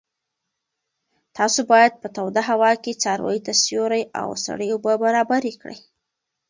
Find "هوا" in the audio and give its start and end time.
2.49-2.71